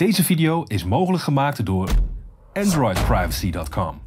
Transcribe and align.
Deze 0.00 0.24
video 0.24 0.62
is 0.62 0.84
mogelijk 0.84 1.22
gemaakt 1.22 1.66
door 1.66 1.90
AndroidPrivacy.com. 2.52 4.00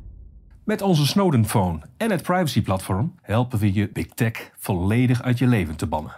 Met 0.66 0.82
onze 0.82 1.08
Snowden 1.08 1.46
Phone 1.46 1.82
en 1.98 2.12
het 2.12 2.24
privacy-platform 2.24 3.16
helpen 3.22 3.60
we 3.60 3.74
je 3.74 3.90
Big 3.90 4.08
Tech 4.08 4.52
volledig 4.58 5.22
uit 5.22 5.38
je 5.38 5.48
leven 5.48 5.76
te 5.76 5.88
bannen. 5.88 6.12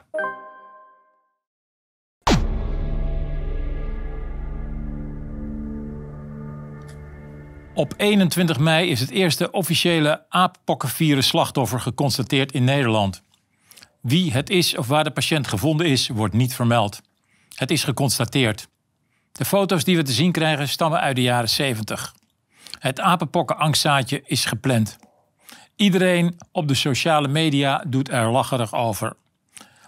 Op 7.74 7.94
21 7.98 8.60
mei 8.60 8.90
is 8.90 9.00
het 9.00 9.10
eerste 9.10 9.52
officiële 9.52 10.26
aappokkenvirus 10.30 11.28
slachtoffer 11.28 11.80
geconstateerd 11.80 12.52
in 12.52 12.64
Nederland. 12.64 13.24
Wie 14.02 14.32
het 14.32 14.50
is 14.50 14.78
of 14.78 14.88
waar 14.88 15.04
de 15.04 15.12
patiënt 15.12 15.48
gevonden 15.48 15.88
is, 15.88 16.08
wordt 16.08 16.34
niet 16.34 16.54
vermeld. 16.56 17.02
Het 17.56 17.72
is 17.72 17.84
geconstateerd. 17.84 18.68
De 19.38 19.46
foto's 19.46 19.84
die 19.84 19.96
we 19.96 20.04
te 20.04 20.12
zien 20.12 20.32
krijgen 20.32 20.68
stammen 20.68 21.00
uit 21.00 21.16
de 21.16 21.22
jaren 21.22 21.50
70. 21.50 22.14
Het 22.80 23.00
apenpokken-angstzaadje 23.00 24.22
is 24.26 24.46
gepland. 24.46 24.98
Iedereen 25.76 26.38
op 26.52 26.68
de 26.68 26.74
sociale 26.74 27.28
media 27.28 27.84
doet 27.88 28.10
er 28.10 28.32
lacherig 28.32 28.74
over. 28.74 29.16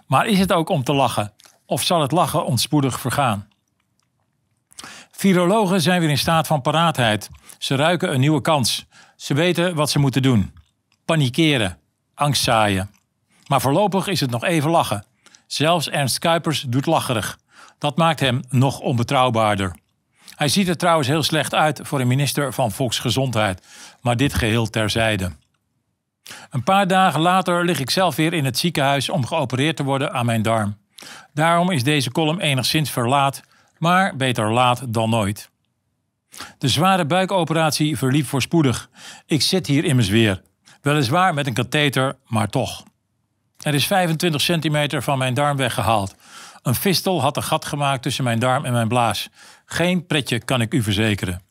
Maar 0.06 0.26
is 0.26 0.38
het 0.38 0.52
ook 0.52 0.68
om 0.68 0.84
te 0.84 0.92
lachen? 0.92 1.32
Of 1.66 1.82
zal 1.82 2.00
het 2.00 2.12
lachen 2.12 2.44
ontspoedig 2.44 3.00
vergaan? 3.00 3.48
Virologen 5.10 5.80
zijn 5.80 6.00
weer 6.00 6.10
in 6.10 6.18
staat 6.18 6.46
van 6.46 6.60
paraatheid. 6.60 7.28
Ze 7.58 7.74
ruiken 7.74 8.12
een 8.12 8.20
nieuwe 8.20 8.40
kans. 8.40 8.86
Ze 9.16 9.34
weten 9.34 9.74
wat 9.74 9.90
ze 9.90 9.98
moeten 9.98 10.22
doen. 10.22 10.52
Panikeren, 11.04 11.78
angst 12.14 12.42
zaaien. 12.42 12.90
Maar 13.46 13.60
voorlopig 13.60 14.06
is 14.06 14.20
het 14.20 14.30
nog 14.30 14.44
even 14.44 14.70
lachen. 14.70 15.04
Zelfs 15.46 15.88
Ernst 15.88 16.18
Kuipers 16.18 16.60
doet 16.60 16.86
lacherig. 16.86 17.38
Dat 17.78 17.96
maakt 17.96 18.20
hem 18.20 18.42
nog 18.48 18.80
onbetrouwbaarder. 18.80 19.76
Hij 20.34 20.48
ziet 20.48 20.68
er 20.68 20.76
trouwens 20.76 21.08
heel 21.08 21.22
slecht 21.22 21.54
uit 21.54 21.80
voor 21.82 22.00
een 22.00 22.06
minister 22.06 22.52
van 22.52 22.72
Volksgezondheid, 22.72 23.66
maar 24.00 24.16
dit 24.16 24.34
geheel 24.34 24.66
terzijde. 24.66 25.30
Een 26.50 26.62
paar 26.62 26.86
dagen 26.86 27.20
later 27.20 27.64
lig 27.64 27.80
ik 27.80 27.90
zelf 27.90 28.16
weer 28.16 28.32
in 28.32 28.44
het 28.44 28.58
ziekenhuis 28.58 29.08
om 29.08 29.26
geopereerd 29.26 29.76
te 29.76 29.84
worden 29.84 30.12
aan 30.12 30.26
mijn 30.26 30.42
darm. 30.42 30.76
Daarom 31.32 31.70
is 31.70 31.82
deze 31.82 32.10
column 32.10 32.40
enigszins 32.40 32.90
verlaat, 32.90 33.42
maar 33.78 34.16
beter 34.16 34.52
laat 34.52 34.82
dan 34.88 35.10
nooit. 35.10 35.50
De 36.58 36.68
zware 36.68 37.06
buikoperatie 37.06 37.98
verliep 37.98 38.26
voorspoedig. 38.26 38.88
Ik 39.26 39.42
zit 39.42 39.66
hier 39.66 39.84
immers 39.84 40.08
weer. 40.08 40.42
Weliswaar 40.82 41.34
met 41.34 41.46
een 41.46 41.52
katheter, 41.52 42.16
maar 42.26 42.48
toch. 42.48 42.82
Er 43.58 43.74
is 43.74 43.86
25 43.86 44.40
centimeter 44.40 45.02
van 45.02 45.18
mijn 45.18 45.34
darm 45.34 45.56
weggehaald. 45.56 46.14
Een 46.62 46.74
fistel 46.74 47.20
had 47.20 47.36
een 47.36 47.42
gat 47.42 47.64
gemaakt 47.64 48.02
tussen 48.02 48.24
mijn 48.24 48.38
darm 48.38 48.64
en 48.64 48.72
mijn 48.72 48.88
blaas. 48.88 49.28
Geen 49.64 50.06
pretje, 50.06 50.38
kan 50.38 50.60
ik 50.60 50.74
u 50.74 50.82
verzekeren. 50.82 51.42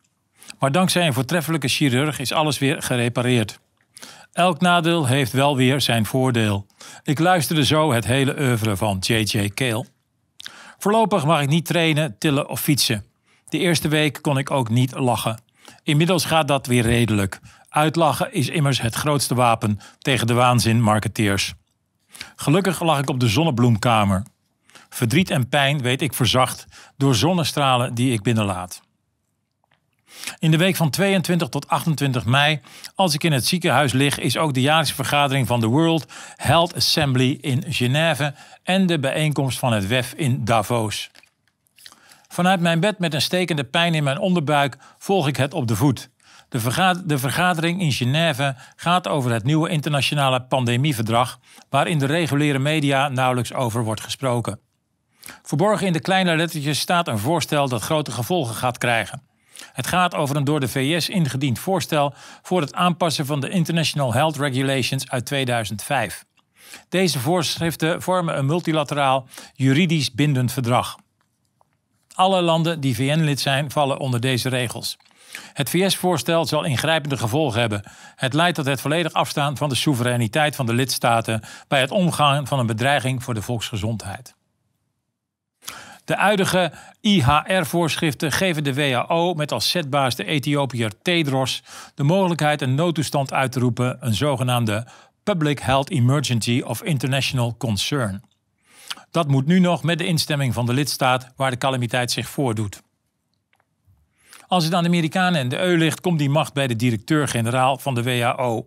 Maar 0.59 0.71
dankzij 0.71 1.07
een 1.07 1.13
voortreffelijke 1.13 1.67
chirurg 1.67 2.19
is 2.19 2.31
alles 2.31 2.57
weer 2.57 2.81
gerepareerd. 2.81 3.59
Elk 4.33 4.61
nadeel 4.61 5.05
heeft 5.05 5.31
wel 5.31 5.55
weer 5.55 5.81
zijn 5.81 6.05
voordeel. 6.05 6.65
Ik 7.03 7.19
luisterde 7.19 7.65
zo 7.65 7.91
het 7.91 8.05
hele 8.05 8.39
oeuvre 8.39 8.77
van 8.77 8.97
J.J. 8.99 9.49
Kale. 9.49 9.85
Voorlopig 10.77 11.25
mag 11.25 11.41
ik 11.41 11.49
niet 11.49 11.65
trainen, 11.65 12.17
tillen 12.17 12.49
of 12.49 12.59
fietsen. 12.61 13.05
De 13.49 13.57
eerste 13.57 13.87
week 13.87 14.19
kon 14.21 14.37
ik 14.37 14.51
ook 14.51 14.69
niet 14.69 14.95
lachen. 14.95 15.41
Inmiddels 15.83 16.25
gaat 16.25 16.47
dat 16.47 16.67
weer 16.67 16.83
redelijk. 16.83 17.39
Uitlachen 17.69 18.33
is 18.33 18.49
immers 18.49 18.81
het 18.81 18.95
grootste 18.95 19.35
wapen 19.35 19.79
tegen 19.99 20.27
de 20.27 20.33
waanzin 20.33 20.81
marketeers. 20.81 21.53
Gelukkig 22.35 22.81
lag 22.81 22.99
ik 22.99 23.09
op 23.09 23.19
de 23.19 23.27
zonnebloemkamer. 23.27 24.23
Verdriet 24.97 25.29
en 25.29 25.49
pijn 25.49 25.81
weet 25.81 26.01
ik 26.01 26.13
verzacht 26.13 26.65
door 26.95 27.15
zonnestralen 27.15 27.93
die 27.93 28.11
ik 28.13 28.21
binnenlaat. 28.21 28.81
In 30.39 30.51
de 30.51 30.57
week 30.57 30.75
van 30.75 30.89
22 30.89 31.49
tot 31.49 31.67
28 31.67 32.25
mei, 32.25 32.61
als 32.95 33.13
ik 33.13 33.23
in 33.23 33.31
het 33.31 33.45
ziekenhuis 33.45 33.91
lig, 33.91 34.19
is 34.19 34.37
ook 34.37 34.53
de 34.53 34.61
jaarlijkse 34.61 34.95
vergadering 34.95 35.47
van 35.47 35.59
de 35.59 35.67
World 35.67 36.05
Health 36.35 36.75
Assembly 36.75 37.37
in 37.41 37.63
Genève 37.67 38.33
en 38.63 38.85
de 38.85 38.99
bijeenkomst 38.99 39.59
van 39.59 39.73
het 39.73 39.87
WEF 39.87 40.13
in 40.13 40.45
Davos. 40.45 41.09
Vanuit 42.27 42.59
mijn 42.59 42.79
bed 42.79 42.99
met 42.99 43.13
een 43.13 43.21
stekende 43.21 43.63
pijn 43.63 43.95
in 43.95 44.03
mijn 44.03 44.19
onderbuik 44.19 44.77
volg 44.97 45.27
ik 45.27 45.37
het 45.37 45.53
op 45.53 45.67
de 45.67 45.75
voet. 45.75 46.09
De, 46.49 47.01
de, 47.05 47.17
vergadering 47.17 47.81
in 47.81 47.91
Genève 47.91 48.55
gaat 48.75 49.07
over 49.07 49.31
het 49.31 49.43
nieuwe 49.43 49.69
internationale 49.69 50.41
pandemieverdrag, 50.41 51.39
waarin 51.69 51.99
de 51.99 52.05
reguliere 52.05 52.59
media 52.59 53.07
nauwelijks 53.07 53.53
over 53.53 53.83
wordt 53.83 54.01
gesproken. 54.01 54.59
Verborgen 55.43 55.87
in 55.87 55.93
de 55.93 55.99
kleine 55.99 56.35
lettertjes 56.35 56.79
staat 56.79 57.07
een 57.07 57.19
voorstel 57.19 57.69
dat 57.69 57.81
grote 57.81 58.11
gevolgen 58.11 58.55
gaat 58.55 58.77
krijgen. 58.77 59.21
Het 59.73 59.87
gaat 59.87 60.15
over 60.15 60.35
een 60.35 60.43
door 60.43 60.59
de 60.59 60.67
VS 60.67 61.09
ingediend 61.09 61.59
voorstel 61.59 62.13
voor 62.41 62.61
het 62.61 62.73
aanpassen 62.73 63.25
van 63.25 63.39
de 63.39 63.49
International 63.49 64.13
Health 64.13 64.37
Regulations 64.37 65.09
uit 65.09 65.25
2005. 65.25 66.25
Deze 66.89 67.19
voorschriften 67.19 68.01
vormen 68.01 68.37
een 68.37 68.45
multilateraal 68.45 69.27
juridisch 69.53 70.13
bindend 70.13 70.51
verdrag. 70.51 70.95
Alle 72.13 72.41
landen 72.41 72.79
die 72.79 72.95
VN-lid 72.95 73.39
zijn 73.39 73.71
vallen 73.71 73.97
onder 73.99 74.19
deze 74.19 74.49
regels. 74.49 74.97
Het 75.53 75.69
VS-voorstel 75.69 76.45
zal 76.45 76.63
ingrijpende 76.63 77.17
gevolgen 77.17 77.59
hebben. 77.59 77.83
Het 78.15 78.33
leidt 78.33 78.55
tot 78.55 78.65
het 78.65 78.81
volledig 78.81 79.13
afstaan 79.13 79.57
van 79.57 79.69
de 79.69 79.75
soevereiniteit 79.75 80.55
van 80.55 80.65
de 80.65 80.73
lidstaten 80.73 81.43
bij 81.67 81.79
het 81.79 81.91
omgaan 81.91 82.47
van 82.47 82.59
een 82.59 82.65
bedreiging 82.65 83.23
voor 83.23 83.33
de 83.33 83.41
volksgezondheid. 83.41 84.36
De 86.07 86.15
huidige 86.15 86.71
IHR-voorschriften 87.01 88.31
geven 88.31 88.63
de 88.63 88.73
WHO 88.73 89.33
met 89.33 89.51
als 89.51 89.69
zetbaas 89.69 90.15
de 90.15 90.25
Ethiopiër 90.25 90.91
Tedros 91.01 91.63
de 91.95 92.03
mogelijkheid 92.03 92.61
een 92.61 92.75
noodtoestand 92.75 93.33
uit 93.33 93.51
te 93.51 93.59
roepen, 93.59 93.97
een 93.99 94.13
zogenaamde 94.13 94.87
Public 95.23 95.59
Health 95.59 95.89
Emergency 95.89 96.61
of 96.65 96.83
International 96.83 97.55
Concern. 97.57 98.23
Dat 99.11 99.27
moet 99.27 99.45
nu 99.45 99.59
nog 99.59 99.83
met 99.83 99.97
de 99.97 100.05
instemming 100.05 100.53
van 100.53 100.65
de 100.65 100.73
lidstaat 100.73 101.27
waar 101.35 101.51
de 101.51 101.57
calamiteit 101.57 102.11
zich 102.11 102.29
voordoet. 102.29 102.81
Als 104.47 104.63
het 104.63 104.73
aan 104.73 104.83
de 104.83 104.89
Amerikanen 104.89 105.39
en 105.39 105.49
de 105.49 105.59
EU 105.59 105.77
ligt, 105.77 106.01
komt 106.01 106.19
die 106.19 106.29
macht 106.29 106.53
bij 106.53 106.67
de 106.67 106.75
directeur-generaal 106.75 107.77
van 107.77 107.95
de 107.95 108.03
WHO, 108.03 108.65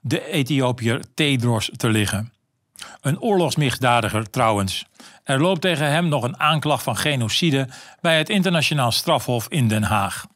de 0.00 0.30
Ethiopiër 0.30 1.02
Tedros, 1.14 1.70
te 1.76 1.88
liggen. 1.88 2.32
Een 3.00 3.20
oorlogsmisdadiger 3.20 4.30
trouwens. 4.30 4.84
Er 5.24 5.40
loopt 5.40 5.60
tegen 5.60 5.90
hem 5.90 6.08
nog 6.08 6.24
een 6.24 6.40
aanklacht 6.40 6.82
van 6.82 6.96
genocide 6.96 7.68
bij 8.00 8.18
het 8.18 8.28
internationaal 8.28 8.92
strafhof 8.92 9.46
in 9.48 9.68
Den 9.68 9.82
Haag. 9.82 10.26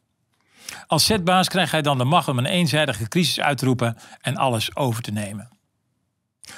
Als 0.87 1.05
zetbaas 1.05 1.47
krijgt 1.47 1.71
hij 1.71 1.81
dan 1.81 1.97
de 1.97 2.03
macht 2.03 2.27
om 2.27 2.37
een 2.37 2.45
eenzijdige 2.45 3.07
crisis 3.07 3.39
uit 3.39 3.57
te 3.57 3.65
roepen 3.65 3.97
en 4.21 4.37
alles 4.37 4.75
over 4.75 5.01
te 5.01 5.11
nemen. 5.11 5.49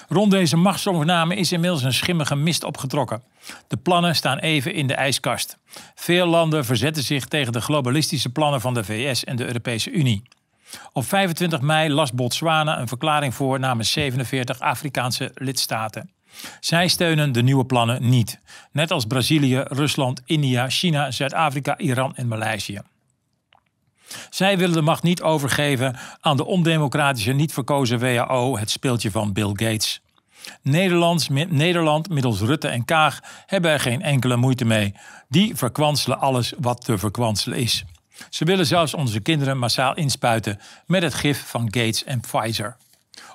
Rond 0.07 0.31
deze 0.31 0.57
machtsovername 0.57 1.35
is 1.35 1.51
inmiddels 1.51 1.83
een 1.83 1.93
schimmige 1.93 2.35
mist 2.35 2.63
opgetrokken. 2.63 3.23
De 3.67 3.77
plannen 3.77 4.15
staan 4.15 4.37
even 4.37 4.73
in 4.73 4.87
de 4.87 4.93
ijskast. 4.93 5.57
Veel 5.95 6.27
landen 6.27 6.65
verzetten 6.65 7.03
zich 7.03 7.25
tegen 7.25 7.53
de 7.53 7.61
globalistische 7.61 8.29
plannen 8.29 8.61
van 8.61 8.73
de 8.73 8.83
VS 8.83 9.23
en 9.23 9.35
de 9.35 9.45
Europese 9.45 9.91
Unie. 9.91 10.23
Op 10.93 11.05
25 11.05 11.61
mei 11.61 11.89
las 11.89 12.13
Botswana 12.13 12.79
een 12.79 12.87
verklaring 12.87 13.33
voor 13.33 13.59
namens 13.59 13.91
47 13.91 14.59
Afrikaanse 14.59 15.31
lidstaten. 15.33 16.11
Zij 16.59 16.87
steunen 16.87 17.31
de 17.31 17.41
nieuwe 17.41 17.65
plannen 17.65 18.09
niet, 18.09 18.39
net 18.71 18.91
als 18.91 19.05
Brazilië, 19.05 19.63
Rusland, 19.67 20.21
India, 20.25 20.69
China, 20.69 21.11
Zuid-Afrika, 21.11 21.77
Iran 21.77 22.15
en 22.15 22.27
Maleisië. 22.27 22.81
Zij 24.29 24.57
willen 24.57 24.75
de 24.75 24.81
macht 24.81 25.03
niet 25.03 25.21
overgeven 25.21 25.95
aan 26.21 26.37
de 26.37 26.45
ondemocratische, 26.45 27.31
niet 27.31 27.53
verkozen 27.53 27.99
WHO, 27.99 28.57
het 28.57 28.69
speeltje 28.69 29.11
van 29.11 29.33
Bill 29.33 29.49
Gates. 29.53 30.01
Nederland 30.61 32.09
middels 32.09 32.39
Rutte 32.39 32.67
en 32.67 32.85
Kaag 32.85 33.19
hebben 33.45 33.71
er 33.71 33.79
geen 33.79 34.01
enkele 34.01 34.35
moeite 34.35 34.65
mee. 34.65 34.95
Die 35.27 35.55
verkwanselen 35.55 36.19
alles 36.19 36.53
wat 36.57 36.85
te 36.85 36.97
verkwanselen 36.97 37.57
is. 37.57 37.85
Ze 38.29 38.45
willen 38.45 38.65
zelfs 38.65 38.93
onze 38.93 39.19
kinderen 39.19 39.57
massaal 39.57 39.95
inspuiten 39.95 40.59
met 40.85 41.01
het 41.03 41.13
gif 41.13 41.47
van 41.47 41.63
Gates 41.63 42.03
en 42.03 42.19
Pfizer. 42.19 42.77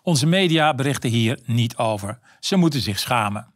Onze 0.02 0.26
media 0.26 0.75
berichten 0.75 1.10
hier 1.10 1.38
niet 1.44 1.76
over. 1.76 2.19
Ze 2.40 2.56
moeten 2.56 2.81
zich 2.81 2.98
schamen. 2.98 3.52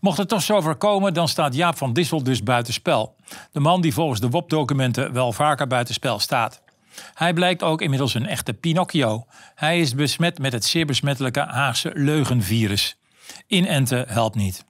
Mocht 0.00 0.18
het 0.18 0.28
toch 0.28 0.42
zo 0.42 0.60
voorkomen, 0.60 1.14
dan 1.14 1.28
staat 1.28 1.54
Jaap 1.54 1.76
van 1.76 1.92
Dissel 1.92 2.22
dus 2.22 2.42
buitenspel. 2.42 3.16
De 3.52 3.60
man 3.60 3.80
die 3.80 3.94
volgens 3.94 4.20
de 4.20 4.28
WOP-documenten 4.28 5.12
wel 5.12 5.32
vaker 5.32 5.66
buitenspel 5.66 6.18
staat. 6.18 6.62
Hij 7.14 7.32
blijkt 7.32 7.62
ook 7.62 7.82
inmiddels 7.82 8.14
een 8.14 8.26
echte 8.26 8.52
Pinocchio. 8.52 9.26
Hij 9.54 9.80
is 9.80 9.94
besmet 9.94 10.38
met 10.38 10.52
het 10.52 10.64
zeer 10.64 10.86
besmettelijke 10.86 11.40
Haagse 11.40 11.90
leugenvirus. 11.94 12.96
Inenten 13.46 14.08
helpt 14.08 14.36
niet. 14.36 14.64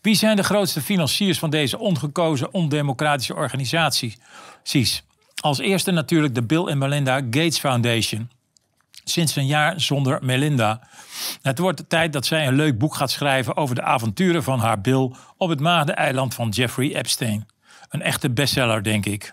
Wie 0.00 0.14
zijn 0.14 0.36
de 0.36 0.42
grootste 0.42 0.80
financiers 0.80 1.38
van 1.38 1.50
deze 1.50 1.78
ongekozen, 1.78 2.54
ondemocratische 2.54 3.34
organisaties? 3.34 4.16
Als 5.40 5.58
eerste 5.58 5.90
natuurlijk 5.90 6.34
de 6.34 6.42
Bill 6.42 6.64
en 6.64 6.78
Melinda 6.78 7.16
Gates 7.16 7.58
Foundation. 7.58 8.30
Sinds 9.04 9.36
een 9.36 9.46
jaar 9.46 9.80
zonder 9.80 10.18
Melinda. 10.22 10.88
Het 11.42 11.58
wordt 11.58 11.88
tijd 11.88 12.12
dat 12.12 12.26
zij 12.26 12.46
een 12.46 12.54
leuk 12.54 12.78
boek 12.78 12.94
gaat 12.94 13.10
schrijven 13.10 13.56
over 13.56 13.74
de 13.74 13.82
avonturen 13.82 14.42
van 14.42 14.58
haar 14.58 14.80
Bill 14.80 15.12
op 15.36 15.48
het 15.48 15.60
maagdeneiland 15.60 16.34
van 16.34 16.48
Jeffrey 16.48 16.96
Epstein. 16.96 17.48
Een 17.88 18.02
echte 18.02 18.30
bestseller, 18.30 18.82
denk 18.82 19.06
ik. 19.06 19.32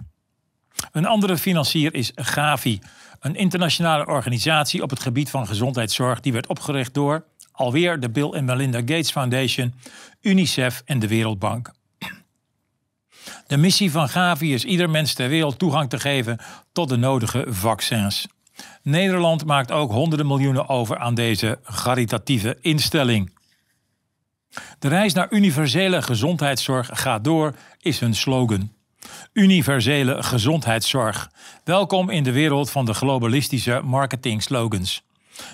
Een 0.91 1.05
andere 1.05 1.37
financier 1.37 1.93
is 1.93 2.11
Gavi, 2.15 2.79
een 3.19 3.35
internationale 3.35 4.05
organisatie 4.05 4.83
op 4.83 4.89
het 4.89 4.99
gebied 4.99 5.29
van 5.29 5.47
gezondheidszorg 5.47 6.19
die 6.19 6.33
werd 6.33 6.47
opgericht 6.47 6.93
door 6.93 7.25
alweer 7.57 7.99
de 7.99 8.09
Bill 8.09 8.31
en 8.31 8.45
Melinda 8.45 8.79
Gates 8.79 9.11
Foundation, 9.11 9.73
UNICEF 10.21 10.81
en 10.85 10.99
de 10.99 11.07
Wereldbank. 11.07 11.71
De 13.47 13.57
missie 13.57 13.91
van 13.91 14.09
Gavi 14.09 14.53
is 14.53 14.63
ieder 14.63 14.89
mens 14.89 15.13
ter 15.13 15.29
wereld 15.29 15.59
toegang 15.59 15.89
te 15.89 15.99
geven 15.99 16.39
tot 16.71 16.89
de 16.89 16.95
nodige 16.95 17.45
vaccins. 17.47 18.27
Nederland 18.81 19.45
maakt 19.45 19.71
ook 19.71 19.91
honderden 19.91 20.27
miljoenen 20.27 20.69
over 20.69 20.97
aan 20.97 21.15
deze 21.15 21.59
caritatieve 21.83 22.57
instelling. 22.61 23.35
De 24.79 24.87
reis 24.87 25.13
naar 25.13 25.27
universele 25.31 26.01
gezondheidszorg 26.01 26.89
gaat 26.93 27.23
door, 27.23 27.55
is 27.79 27.99
hun 27.99 28.15
slogan. 28.15 28.71
Universele 29.33 30.23
gezondheidszorg. 30.23 31.31
Welkom 31.63 32.09
in 32.09 32.23
de 32.23 32.31
wereld 32.31 32.71
van 32.71 32.85
de 32.85 32.93
globalistische 32.93 33.81
marketing-slogans. 33.83 35.03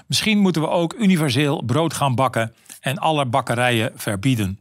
Misschien 0.08 0.38
moeten 0.38 0.62
we 0.62 0.68
ook 0.68 0.94
universeel 0.94 1.64
brood 1.64 1.94
gaan 1.94 2.16
bakken 2.16 2.54
en 2.80 2.98
alle 2.98 3.26
bakkerijen 3.26 3.92
verbieden. 3.96 4.60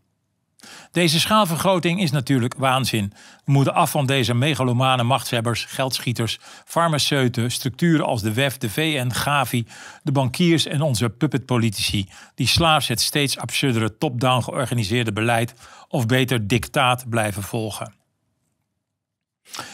Deze 0.90 1.20
schaalvergroting 1.20 2.00
is 2.00 2.10
natuurlijk 2.10 2.54
waanzin. 2.58 3.12
We 3.44 3.52
moeten 3.52 3.74
af 3.74 3.90
van 3.90 4.06
deze 4.06 4.34
megalomane 4.34 5.02
machtshebbers, 5.02 5.64
geldschieters, 5.64 6.38
farmaceuten, 6.64 7.50
structuren 7.50 8.06
als 8.06 8.22
de 8.22 8.32
WEF, 8.32 8.58
de 8.58 8.70
VN, 8.70 9.10
Gavi, 9.10 9.66
de 10.02 10.12
bankiers 10.12 10.66
en 10.66 10.80
onze 10.80 11.10
puppetpolitici, 11.10 12.08
die 12.34 12.46
slaafs 12.46 12.88
het 12.88 13.00
steeds 13.00 13.38
absurdere 13.38 13.98
top-down 13.98 14.42
georganiseerde 14.42 15.12
beleid, 15.12 15.54
of 15.88 16.06
beter 16.06 16.46
dictaat, 16.46 17.08
blijven 17.08 17.42
volgen. 17.42 18.01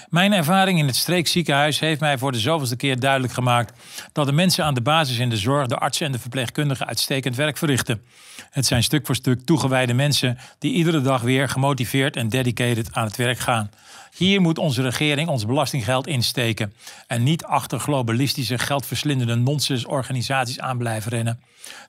Mijn 0.09 0.33
ervaring 0.33 0.79
in 0.79 0.87
het 0.87 0.97
streekziekenhuis 0.97 1.81
heeft 1.81 2.01
mij 2.01 2.19
voor 2.19 2.33
de 2.33 2.39
zoveelste 2.39 2.77
keer 2.77 3.01
duidelijk 3.01 3.33
gemaakt 3.33 3.73
dat 4.13 4.27
de 4.27 4.33
mensen 4.33 4.65
aan 4.65 4.75
de 4.75 4.81
basis 4.81 5.19
in 5.19 5.31
de 5.31 5.37
zorg, 5.37 5.67
de 5.67 5.79
artsen 5.79 6.07
en 6.07 6.13
de 6.13 6.19
verpleegkundigen 6.19 6.87
uitstekend 6.87 7.37
werk 7.37 7.57
verrichten. 7.57 8.03
Het 8.51 8.67
zijn 8.67 8.83
stuk 8.83 9.07
voor 9.07 9.15
stuk 9.15 9.45
toegewijde 9.45 9.95
mensen 9.95 10.39
die 10.59 10.73
iedere 10.73 11.01
dag 11.01 11.23
weer 11.23 11.49
gemotiveerd 11.49 12.17
en 12.17 12.29
dedicated 12.29 12.95
aan 12.95 13.05
het 13.05 13.17
werk 13.17 13.39
gaan. 13.39 13.71
Hier 14.17 14.41
moet 14.41 14.59
onze 14.59 14.83
regering 14.83 15.29
ons 15.29 15.47
belastinggeld 15.47 16.07
insteken 16.07 16.73
en 17.07 17.23
niet 17.23 17.45
achter 17.45 17.81
globalistische 17.81 18.59
geldverslindende 18.59 19.35
nonsensorganisaties 19.35 20.61
aan 20.61 20.79
blijven 20.79 21.11
rennen, 21.11 21.41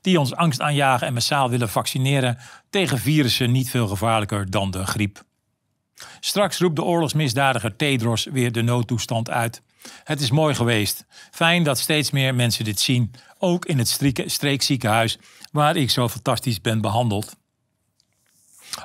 die 0.01 0.19
ons 0.19 0.35
angst 0.35 0.61
aanjagen 0.61 1.07
en 1.07 1.13
massaal 1.13 1.49
willen 1.49 1.69
vaccineren 1.69 2.37
tegen 2.69 2.99
virussen 2.99 3.51
niet 3.51 3.69
veel 3.69 3.87
gevaarlijker 3.87 4.49
dan 4.49 4.71
de 4.71 4.85
griep. 4.85 5.27
Straks 6.19 6.59
roept 6.59 6.75
de 6.75 6.83
oorlogsmisdadiger 6.83 7.75
Tedros 7.75 8.25
weer 8.25 8.51
de 8.51 8.61
noodtoestand 8.61 9.29
uit. 9.29 9.61
Het 10.03 10.21
is 10.21 10.31
mooi 10.31 10.55
geweest. 10.55 11.05
Fijn 11.31 11.63
dat 11.63 11.79
steeds 11.79 12.11
meer 12.11 12.35
mensen 12.35 12.65
dit 12.65 12.79
zien, 12.79 13.11
ook 13.39 13.65
in 13.65 13.77
het 13.77 13.99
streekziekenhuis 14.25 15.17
waar 15.51 15.75
ik 15.75 15.89
zo 15.89 16.09
fantastisch 16.09 16.61
ben 16.61 16.81
behandeld. 16.81 17.35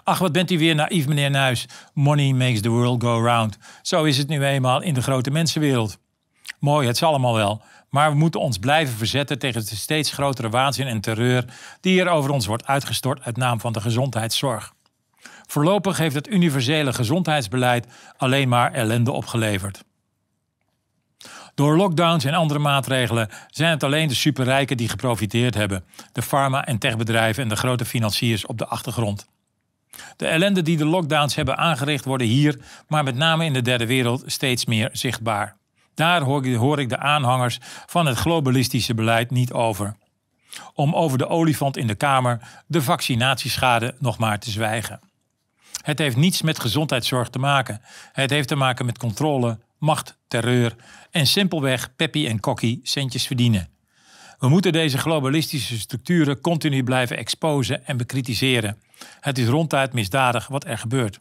Ach, 0.04 0.18
wat 0.18 0.32
bent 0.32 0.50
u 0.50 0.58
weer 0.58 0.74
naïef, 0.74 1.06
meneer 1.06 1.30
Nuis. 1.30 1.66
Money 1.92 2.32
makes 2.32 2.60
the 2.60 2.68
world 2.68 3.02
go 3.02 3.20
round. 3.20 3.58
Zo 3.82 4.04
is 4.04 4.18
het 4.18 4.28
nu 4.28 4.44
eenmaal 4.44 4.82
in 4.82 4.94
de 4.94 5.02
grote 5.02 5.30
mensenwereld. 5.30 5.98
Mooi, 6.58 6.86
het 6.86 6.96
is 6.96 7.02
allemaal 7.02 7.34
wel. 7.34 7.62
Maar 7.90 8.10
we 8.10 8.16
moeten 8.16 8.40
ons 8.40 8.58
blijven 8.58 8.96
verzetten 8.96 9.38
tegen 9.38 9.66
de 9.66 9.76
steeds 9.76 10.12
grotere 10.12 10.48
waanzin 10.48 10.86
en 10.86 11.00
terreur 11.00 11.44
die 11.80 12.00
er 12.00 12.08
over 12.08 12.30
ons 12.30 12.46
wordt 12.46 12.66
uitgestort 12.66 13.22
uit 13.22 13.36
naam 13.36 13.60
van 13.60 13.72
de 13.72 13.80
gezondheidszorg. 13.80 14.73
Voorlopig 15.46 15.96
heeft 15.96 16.14
het 16.14 16.28
universele 16.28 16.92
gezondheidsbeleid 16.92 17.86
alleen 18.16 18.48
maar 18.48 18.72
ellende 18.72 19.12
opgeleverd. 19.12 19.84
Door 21.54 21.76
lockdowns 21.76 22.24
en 22.24 22.34
andere 22.34 22.58
maatregelen 22.58 23.28
zijn 23.50 23.70
het 23.70 23.82
alleen 23.82 24.08
de 24.08 24.14
superrijken 24.14 24.76
die 24.76 24.88
geprofiteerd 24.88 25.54
hebben, 25.54 25.84
de 26.12 26.22
pharma- 26.22 26.64
en 26.64 26.78
techbedrijven 26.78 27.42
en 27.42 27.48
de 27.48 27.56
grote 27.56 27.84
financiers 27.84 28.46
op 28.46 28.58
de 28.58 28.66
achtergrond. 28.66 29.26
De 30.16 30.26
ellende 30.26 30.62
die 30.62 30.76
de 30.76 30.84
lockdowns 30.84 31.34
hebben 31.34 31.56
aangericht 31.56 32.04
worden 32.04 32.26
hier, 32.26 32.58
maar 32.88 33.04
met 33.04 33.16
name 33.16 33.44
in 33.44 33.52
de 33.52 33.62
derde 33.62 33.86
wereld, 33.86 34.22
steeds 34.26 34.64
meer 34.64 34.88
zichtbaar. 34.92 35.56
Daar 35.94 36.22
hoor 36.22 36.78
ik 36.78 36.88
de 36.88 36.98
aanhangers 36.98 37.58
van 37.86 38.06
het 38.06 38.16
globalistische 38.16 38.94
beleid 38.94 39.30
niet 39.30 39.52
over. 39.52 39.96
Om 40.74 40.94
over 40.94 41.18
de 41.18 41.28
olifant 41.28 41.76
in 41.76 41.86
de 41.86 41.94
kamer, 41.94 42.40
de 42.66 42.82
vaccinatieschade, 42.82 43.94
nog 43.98 44.18
maar 44.18 44.38
te 44.38 44.50
zwijgen. 44.50 45.00
Het 45.84 45.98
heeft 45.98 46.16
niets 46.16 46.42
met 46.42 46.60
gezondheidszorg 46.60 47.28
te 47.28 47.38
maken. 47.38 47.80
Het 48.12 48.30
heeft 48.30 48.48
te 48.48 48.54
maken 48.54 48.86
met 48.86 48.98
controle, 48.98 49.58
macht, 49.78 50.18
terreur 50.28 50.76
en 51.10 51.26
simpelweg 51.26 51.96
peppy 51.96 52.26
en 52.26 52.40
kokkie 52.40 52.80
centjes 52.82 53.26
verdienen. 53.26 53.68
We 54.38 54.48
moeten 54.48 54.72
deze 54.72 54.98
globalistische 54.98 55.78
structuren 55.78 56.40
continu 56.40 56.84
blijven 56.84 57.16
exposen 57.16 57.86
en 57.86 57.96
bekritiseren. 57.96 58.78
Het 59.20 59.38
is 59.38 59.46
ronduit 59.46 59.92
misdadig 59.92 60.46
wat 60.46 60.64
er 60.64 60.78
gebeurt. 60.78 61.20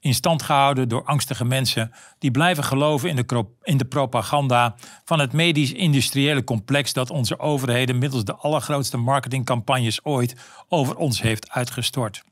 In 0.00 0.14
stand 0.14 0.42
gehouden 0.42 0.88
door 0.88 1.04
angstige 1.04 1.44
mensen 1.44 1.92
die 2.18 2.30
blijven 2.30 2.64
geloven 2.64 3.08
in 3.08 3.16
de, 3.16 3.46
in 3.62 3.76
de 3.76 3.84
propaganda 3.84 4.74
van 5.04 5.18
het 5.18 5.32
medisch-industriële 5.32 6.44
complex 6.44 6.92
dat 6.92 7.10
onze 7.10 7.38
overheden 7.38 7.98
middels 7.98 8.24
de 8.24 8.34
allergrootste 8.34 8.96
marketingcampagnes 8.96 10.04
ooit 10.04 10.34
over 10.68 10.96
ons 10.96 11.22
heeft 11.22 11.50
uitgestort. 11.50 12.24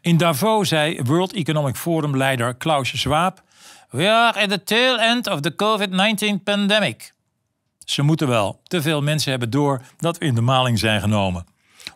In 0.00 0.16
Davos 0.16 0.68
zei 0.68 1.02
World 1.02 1.32
Economic 1.32 1.76
Forum 1.76 2.16
leider 2.16 2.54
Klaus 2.54 3.00
Schwab: 3.00 3.42
We 3.90 4.10
are 4.10 4.40
at 4.40 4.50
the 4.50 4.62
tail 4.62 4.98
end 4.98 5.26
of 5.26 5.40
the 5.40 5.54
COVID-19 5.54 6.42
pandemic. 6.44 7.14
Ze 7.84 8.02
moeten 8.02 8.28
wel. 8.28 8.60
Te 8.62 8.82
veel 8.82 9.02
mensen 9.02 9.30
hebben 9.30 9.50
door 9.50 9.82
dat 9.96 10.18
we 10.18 10.24
in 10.24 10.34
de 10.34 10.40
maling 10.40 10.78
zijn 10.78 11.00
genomen. 11.00 11.46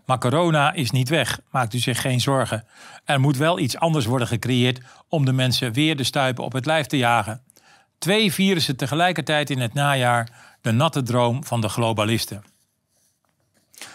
Maar 0.04 0.18
corona 0.18 0.72
is 0.72 0.90
niet 0.90 1.08
weg, 1.08 1.40
maakt 1.50 1.74
u 1.74 1.78
zich 1.78 2.00
geen 2.00 2.20
zorgen. 2.20 2.64
Er 3.04 3.20
moet 3.20 3.36
wel 3.36 3.58
iets 3.58 3.76
anders 3.76 4.06
worden 4.06 4.28
gecreëerd 4.28 4.80
om 5.08 5.24
de 5.24 5.32
mensen 5.32 5.72
weer 5.72 5.96
de 5.96 6.04
stuipen 6.04 6.44
op 6.44 6.52
het 6.52 6.66
lijf 6.66 6.86
te 6.86 6.96
jagen. 6.96 7.42
Twee 7.98 8.32
virussen 8.32 8.76
tegelijkertijd 8.76 9.50
in 9.50 9.58
het 9.58 9.74
najaar, 9.74 10.28
de 10.60 10.70
natte 10.70 11.02
droom 11.02 11.44
van 11.44 11.60
de 11.60 11.68
globalisten. 11.68 12.44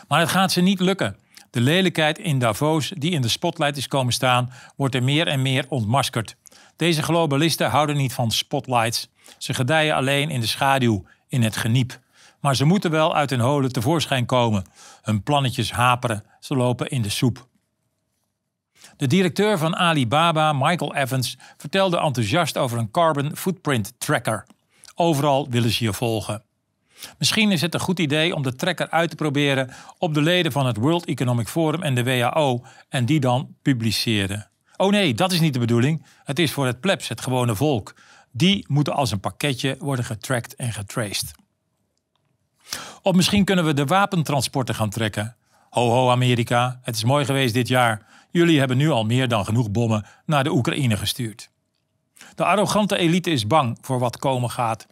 Maar 0.08 0.20
het 0.20 0.30
gaat 0.30 0.52
ze 0.52 0.62
niet 0.62 0.80
lukken. 0.80 1.18
De 1.56 1.62
lelijkheid 1.62 2.20
in 2.20 2.40
Davos, 2.40 2.92
die 2.98 3.12
in 3.12 3.22
de 3.22 3.28
spotlight 3.28 3.78
is 3.78 3.88
komen 3.88 4.14
staan, 4.14 4.52
wordt 4.76 4.96
er 4.96 5.04
meer 5.04 5.28
en 5.28 5.42
meer 5.42 5.66
ontmaskerd. 5.70 6.36
Deze 6.76 7.04
globalisten 7.04 7.70
houden 7.70 7.96
niet 7.96 8.14
van 8.14 8.32
spotlights. 8.32 9.10
Ze 9.38 9.54
gedijen 9.54 9.96
alleen 9.96 10.30
in 10.30 10.40
de 10.40 10.48
schaduw, 10.48 11.06
in 11.28 11.44
het 11.44 11.58
geniep. 11.58 12.00
Maar 12.40 12.56
ze 12.56 12.66
moeten 12.66 12.92
wel 12.92 13.16
uit 13.16 13.30
hun 13.30 13.40
holen 13.40 13.72
tevoorschijn 13.72 14.26
komen. 14.26 14.66
Hun 15.02 15.24
plannetjes 15.24 15.72
haperen, 15.72 16.24
ze 16.40 16.56
lopen 16.56 16.90
in 16.90 17.02
de 17.02 17.10
soep. 17.10 17.48
De 18.98 19.08
directeur 19.08 19.58
van 19.58 19.76
Alibaba, 19.76 20.54
Michael 20.54 20.96
Evans, 20.96 21.38
vertelde 21.58 22.00
enthousiast 22.00 22.58
over 22.58 22.78
een 22.78 22.92
carbon 22.92 23.36
footprint 23.36 23.94
tracker. 23.98 24.46
Overal 24.96 25.50
willen 25.50 25.72
ze 25.72 25.84
je 25.84 25.94
volgen. 25.94 26.44
Misschien 27.18 27.52
is 27.52 27.62
het 27.62 27.74
een 27.74 27.80
goed 27.80 28.00
idee 28.00 28.36
om 28.36 28.44
de 28.44 28.56
tracker 28.56 28.90
uit 28.90 29.10
te 29.10 29.16
proberen 29.16 29.70
op 29.98 30.14
de 30.14 30.22
leden 30.22 30.52
van 30.52 30.66
het 30.66 30.78
World 30.78 31.06
Economic 31.06 31.48
Forum 31.48 31.84
en 31.84 31.96
de 31.96 32.04
WHO 32.04 32.66
en 32.90 33.06
die 33.06 33.20
dan 33.20 33.56
publiceren. 33.62 34.50
Oh 34.78 34.92
nee, 34.92 35.14
dat 35.14 35.32
is 35.32 35.40
niet 35.40 35.54
de 35.54 35.60
bedoeling. 35.60 36.06
Het 36.24 36.40
is 36.40 36.52
voor 36.52 36.66
het 36.66 36.80
plebs, 36.80 37.08
het 37.08 37.22
gewone 37.22 37.56
volk. 37.56 37.96
Die 38.32 38.66
moeten 38.68 38.94
als 38.94 39.12
een 39.12 39.20
pakketje 39.20 39.76
worden 39.80 40.06
getracked 40.06 40.56
en 40.56 40.74
getraced. 40.74 41.32
Of 43.02 43.16
misschien 43.16 43.46
kunnen 43.46 43.66
we 43.66 43.74
de 43.74 43.86
wapentransporten 43.86 44.76
gaan 44.76 44.90
trekken. 44.90 45.36
Ho 45.70 45.90
ho 45.90 46.10
Amerika, 46.10 46.80
het 46.82 46.96
is 46.96 47.04
mooi 47.04 47.26
geweest 47.26 47.54
dit 47.54 47.68
jaar. 47.68 48.06
Jullie 48.32 48.60
hebben 48.60 48.78
nu 48.78 48.90
al 48.90 49.04
meer 49.04 49.28
dan 49.28 49.46
genoeg 49.46 49.72
bommen 49.72 50.06
naar 50.26 50.44
de 50.44 50.52
Oekraïne 50.52 50.98
gestuurd. 50.98 51.50
De 52.36 52.46
arrogante 52.46 52.98
elite 52.98 53.30
is 53.30 53.48
bang 53.48 53.78
voor 53.82 54.00
wat 54.00 54.18
komen 54.18 54.50
gaat. 54.50 54.88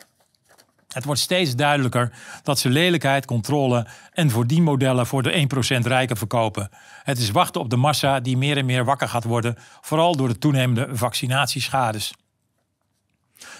Het 0.93 1.05
wordt 1.05 1.21
steeds 1.21 1.55
duidelijker 1.55 2.11
dat 2.43 2.59
ze 2.59 2.69
lelijkheid, 2.69 3.25
controle 3.25 3.87
en 4.13 4.31
modellen 4.61 5.05
voor 5.05 5.23
de 5.23 5.47
1% 5.83 5.87
rijken 5.87 6.17
verkopen. 6.17 6.69
Het 7.03 7.17
is 7.17 7.31
wachten 7.31 7.61
op 7.61 7.69
de 7.69 7.75
massa 7.75 8.19
die 8.19 8.37
meer 8.37 8.57
en 8.57 8.65
meer 8.65 8.85
wakker 8.85 9.07
gaat 9.07 9.23
worden, 9.23 9.57
vooral 9.81 10.15
door 10.15 10.27
de 10.27 10.37
toenemende 10.37 10.87
vaccinatieschades. 10.91 12.13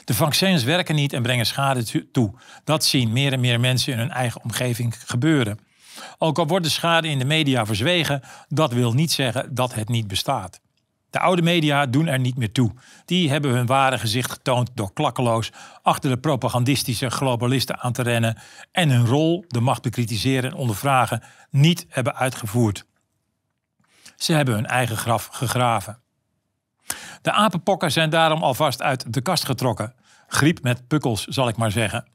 De 0.05 0.13
vaccins 0.13 0.63
werken 0.63 0.95
niet 0.95 1.13
en 1.13 1.21
brengen 1.21 1.45
schade 1.45 2.11
toe. 2.11 2.33
Dat 2.63 2.85
zien 2.85 3.11
meer 3.11 3.33
en 3.33 3.39
meer 3.39 3.59
mensen 3.59 3.93
in 3.93 3.99
hun 3.99 4.11
eigen 4.11 4.43
omgeving 4.43 4.95
gebeuren. 5.05 5.59
Ook 6.17 6.37
al 6.39 6.47
wordt 6.47 6.65
de 6.65 6.71
schade 6.71 7.07
in 7.07 7.19
de 7.19 7.25
media 7.25 7.65
verzwegen, 7.65 8.21
dat 8.47 8.73
wil 8.73 8.93
niet 8.93 9.11
zeggen 9.11 9.55
dat 9.55 9.73
het 9.73 9.89
niet 9.89 10.07
bestaat. 10.07 10.62
De 11.13 11.19
oude 11.19 11.41
media 11.41 11.85
doen 11.85 12.07
er 12.07 12.19
niet 12.19 12.37
meer 12.37 12.51
toe. 12.51 12.71
Die 13.05 13.29
hebben 13.29 13.51
hun 13.51 13.65
ware 13.65 13.97
gezicht 13.97 14.31
getoond 14.31 14.69
door 14.73 14.93
klakkeloos 14.93 15.51
achter 15.81 16.09
de 16.09 16.17
propagandistische 16.17 17.09
globalisten 17.09 17.79
aan 17.79 17.93
te 17.93 18.01
rennen 18.01 18.37
en 18.71 18.89
hun 18.89 19.05
rol, 19.05 19.45
de 19.47 19.59
macht 19.59 19.81
bekritiseren 19.81 20.51
en 20.51 20.57
ondervragen, 20.57 21.23
niet 21.49 21.85
hebben 21.89 22.15
uitgevoerd. 22.15 22.85
Ze 24.15 24.33
hebben 24.33 24.55
hun 24.55 24.65
eigen 24.65 24.97
graf 24.97 25.25
gegraven. 25.25 25.99
De 27.21 27.31
apenpokken 27.31 27.91
zijn 27.91 28.09
daarom 28.09 28.43
alvast 28.43 28.81
uit 28.81 29.13
de 29.13 29.21
kast 29.21 29.45
getrokken. 29.45 29.93
Griep 30.27 30.63
met 30.63 30.87
pukkels, 30.87 31.25
zal 31.25 31.47
ik 31.47 31.57
maar 31.57 31.71
zeggen. 31.71 32.07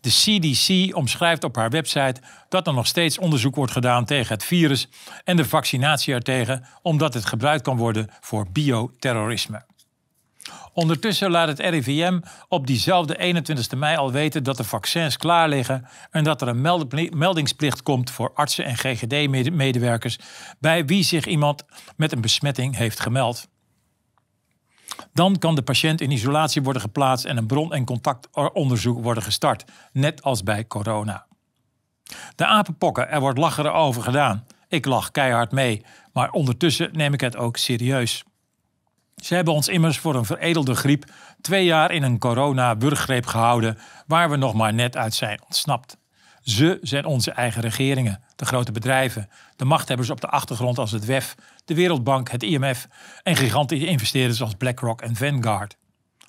De 0.00 0.10
CDC 0.10 0.96
omschrijft 0.96 1.44
op 1.44 1.56
haar 1.56 1.70
website 1.70 2.20
dat 2.48 2.66
er 2.66 2.74
nog 2.74 2.86
steeds 2.86 3.18
onderzoek 3.18 3.54
wordt 3.54 3.72
gedaan 3.72 4.04
tegen 4.04 4.34
het 4.34 4.44
virus 4.44 4.88
en 5.24 5.36
de 5.36 5.44
vaccinatie 5.44 6.14
ertegen, 6.14 6.64
omdat 6.82 7.14
het 7.14 7.24
gebruikt 7.24 7.62
kan 7.62 7.76
worden 7.76 8.10
voor 8.20 8.46
bioterrorisme. 8.52 9.64
Ondertussen 10.72 11.30
laat 11.30 11.48
het 11.48 11.58
RIVM 11.58 12.20
op 12.48 12.66
diezelfde 12.66 13.18
21 13.18 13.78
mei 13.78 13.96
al 13.96 14.12
weten 14.12 14.42
dat 14.42 14.56
de 14.56 14.64
vaccins 14.64 15.16
klaar 15.16 15.48
liggen 15.48 15.86
en 16.10 16.24
dat 16.24 16.42
er 16.42 16.48
een 16.48 16.60
meldingsplicht 17.18 17.82
komt 17.82 18.10
voor 18.10 18.32
artsen 18.34 18.64
en 18.64 18.76
GGD-medewerkers 18.76 20.18
bij 20.58 20.84
wie 20.84 21.02
zich 21.02 21.26
iemand 21.26 21.64
met 21.96 22.12
een 22.12 22.20
besmetting 22.20 22.76
heeft 22.76 23.00
gemeld. 23.00 23.48
Dan 25.12 25.38
kan 25.38 25.54
de 25.54 25.62
patiënt 25.62 26.00
in 26.00 26.10
isolatie 26.10 26.62
worden 26.62 26.82
geplaatst 26.82 27.24
en 27.24 27.36
een 27.36 27.46
bron- 27.46 27.72
en 27.72 27.84
contactonderzoek 27.84 29.02
worden 29.02 29.22
gestart, 29.22 29.64
net 29.92 30.22
als 30.22 30.42
bij 30.42 30.66
corona. 30.66 31.26
De 32.34 32.46
apenpokken, 32.46 33.08
er 33.08 33.20
wordt 33.20 33.38
lachen 33.38 33.74
over 33.74 34.02
gedaan. 34.02 34.46
Ik 34.68 34.84
lach 34.84 35.10
keihard 35.10 35.52
mee, 35.52 35.84
maar 36.12 36.30
ondertussen 36.30 36.90
neem 36.92 37.12
ik 37.12 37.20
het 37.20 37.36
ook 37.36 37.56
serieus. 37.56 38.24
Ze 39.16 39.34
hebben 39.34 39.54
ons 39.54 39.68
immers 39.68 39.98
voor 39.98 40.14
een 40.14 40.24
veredelde 40.24 40.74
griep 40.74 41.04
twee 41.40 41.64
jaar 41.64 41.90
in 41.90 42.02
een 42.02 42.18
corona-burggreep 42.18 43.26
gehouden, 43.26 43.78
waar 44.06 44.30
we 44.30 44.36
nog 44.36 44.54
maar 44.54 44.74
net 44.74 44.96
uit 44.96 45.14
zijn 45.14 45.40
ontsnapt. 45.44 45.96
Ze 46.40 46.78
zijn 46.82 47.04
onze 47.04 47.30
eigen 47.30 47.62
regeringen, 47.62 48.22
de 48.36 48.44
grote 48.44 48.72
bedrijven, 48.72 49.28
de 49.56 49.64
machthebbers 49.64 50.10
op 50.10 50.20
de 50.20 50.26
achtergrond 50.26 50.78
als 50.78 50.90
het 50.90 51.04
WEF, 51.04 51.34
de 51.64 51.74
Wereldbank, 51.74 52.30
het 52.30 52.42
IMF 52.42 52.88
en 53.22 53.36
gigantische 53.36 53.86
investeerders 53.86 54.42
als 54.42 54.54
BlackRock 54.54 55.00
en 55.00 55.16
Vanguard. 55.16 55.76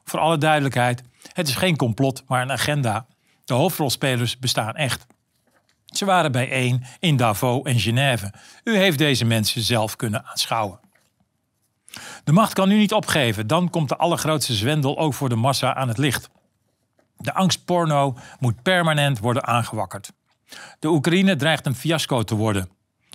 Voor 0.03 0.19
alle 0.19 0.37
duidelijkheid, 0.37 1.03
het 1.33 1.47
is 1.47 1.55
geen 1.55 1.75
complot, 1.75 2.23
maar 2.27 2.41
een 2.41 2.51
agenda. 2.51 3.05
De 3.45 3.53
hoofdrolspelers 3.53 4.39
bestaan 4.39 4.75
echt. 4.75 5.05
Ze 5.85 6.05
waren 6.05 6.31
bijeen 6.31 6.83
in 6.99 7.17
Davos 7.17 7.63
en 7.63 7.79
Genève. 7.79 8.33
U 8.63 8.77
heeft 8.77 8.97
deze 8.97 9.25
mensen 9.25 9.61
zelf 9.61 9.95
kunnen 9.95 10.25
aanschouwen. 10.25 10.79
De 12.23 12.31
macht 12.31 12.53
kan 12.53 12.67
nu 12.67 12.77
niet 12.77 12.93
opgeven, 12.93 13.47
dan 13.47 13.69
komt 13.69 13.89
de 13.89 13.97
allergrootste 13.97 14.53
zwendel 14.53 14.97
ook 14.97 15.13
voor 15.13 15.29
de 15.29 15.35
massa 15.35 15.75
aan 15.75 15.87
het 15.87 15.97
licht. 15.97 16.29
De 17.21 17.33
angstporno 17.33 18.17
moet 18.39 18.61
permanent 18.61 19.19
worden 19.19 19.45
aangewakkerd. 19.47 20.11
De 20.79 20.87
Oekraïne 20.87 21.35
dreigt 21.35 21.65
een 21.65 21.75
fiasco 21.75 22.23
te 22.23 22.35
worden. 22.35 22.69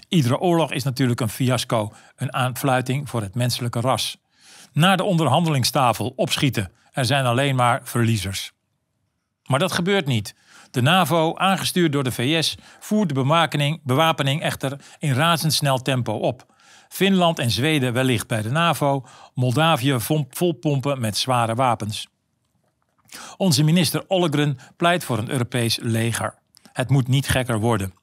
Iedere 0.09 0.39
oorlog 0.39 0.73
is 0.73 0.85
natuurlijk 0.85 1.21
een 1.21 1.29
fiasco, 1.29 1.93
een 2.17 2.33
aanfluiting 2.35 3.09
voor 3.09 3.23
het 3.23 3.35
menselijke 3.35 3.81
ras. 3.81 4.17
Naar 4.73 4.97
de 4.97 5.05
onderhandelingstafel 5.05 6.13
opschieten. 6.17 6.73
Er 6.93 7.05
zijn 7.05 7.25
alleen 7.25 7.57
maar 7.57 7.81
verliezers. 7.85 8.53
Maar 9.47 9.59
dat 9.59 9.73
gebeurt 9.73 10.07
niet. 10.07 10.35
De 10.71 10.81
NAVO, 10.81 11.37
aangestuurd 11.37 11.93
door 11.93 12.05
de 12.05 12.13
VS, 12.13 12.57
voert 12.81 13.09
de 13.09 13.79
bewapening 13.85 14.43
echter 14.43 14.81
in 14.99 15.13
razendsnel 15.13 15.83
tempo 15.83 16.13
op. 16.13 16.55
Finland 16.89 17.39
en 17.39 17.51
Zweden 17.51 17.93
wellicht 17.93 18.27
bij 18.27 18.43
de 18.43 18.51
NAVO, 18.51 19.07
Moldavië 19.35 19.97
volpompen 20.31 21.01
met 21.01 21.17
zware 21.17 21.55
wapens. 21.55 22.09
Onze 23.37 23.63
minister 23.63 24.05
Ollegren 24.09 24.59
pleit 24.77 25.05
voor 25.05 25.19
een 25.19 25.31
Europees 25.31 25.79
leger. 25.83 26.35
Het 26.73 26.91
moet 26.91 27.09
niet 27.09 27.29
gekker 27.29 27.61
worden. 27.61 27.95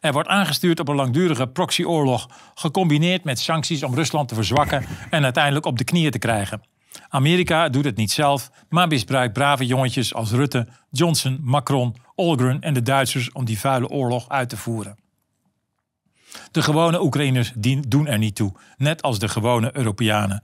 Er 0.00 0.12
wordt 0.12 0.28
aangestuurd 0.28 0.80
op 0.80 0.88
een 0.88 0.94
langdurige 0.94 1.46
proxyoorlog, 1.46 2.28
gecombineerd 2.54 3.24
met 3.24 3.38
sancties 3.38 3.82
om 3.82 3.94
Rusland 3.94 4.28
te 4.28 4.34
verzwakken 4.34 4.84
en 5.10 5.24
uiteindelijk 5.24 5.66
op 5.66 5.78
de 5.78 5.84
knieën 5.84 6.10
te 6.10 6.18
krijgen. 6.18 6.62
Amerika 7.08 7.68
doet 7.68 7.84
het 7.84 7.96
niet 7.96 8.10
zelf, 8.10 8.50
maar 8.68 8.88
misbruikt 8.88 9.32
brave 9.32 9.66
jongetjes 9.66 10.14
als 10.14 10.30
Rutte, 10.30 10.68
Johnson, 10.90 11.38
Macron, 11.42 11.96
Olgren 12.14 12.60
en 12.60 12.74
de 12.74 12.82
Duitsers 12.82 13.32
om 13.32 13.44
die 13.44 13.58
vuile 13.58 13.88
oorlog 13.88 14.28
uit 14.28 14.48
te 14.48 14.56
voeren. 14.56 15.01
De 16.50 16.62
gewone 16.62 17.02
Oekraïners 17.02 17.52
doen 17.88 18.06
er 18.06 18.18
niet 18.18 18.34
toe, 18.34 18.52
net 18.76 19.02
als 19.02 19.18
de 19.18 19.28
gewone 19.28 19.76
Europeanen. 19.76 20.42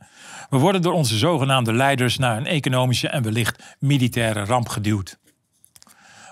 We 0.50 0.58
worden 0.58 0.82
door 0.82 0.92
onze 0.92 1.18
zogenaamde 1.18 1.72
leiders 1.72 2.18
naar 2.18 2.36
een 2.36 2.46
economische 2.46 3.08
en 3.08 3.22
wellicht 3.22 3.76
militaire 3.78 4.44
ramp 4.44 4.68
geduwd. 4.68 5.18